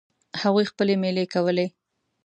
[0.41, 1.67] هغوی خپلې میلې کولې.